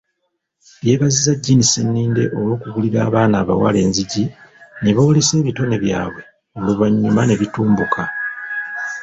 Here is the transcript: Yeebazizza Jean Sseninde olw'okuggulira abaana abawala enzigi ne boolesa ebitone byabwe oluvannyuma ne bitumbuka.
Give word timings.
Yeebazizza 0.85 1.33
Jean 1.43 1.61
Sseninde 1.65 2.23
olw'okuggulira 2.37 2.97
abaana 3.07 3.35
abawala 3.43 3.77
enzigi 3.85 4.25
ne 4.81 4.91
boolesa 4.95 5.33
ebitone 5.41 5.75
byabwe 5.83 6.21
oluvannyuma 6.57 7.21
ne 7.25 7.35
bitumbuka. 7.41 8.03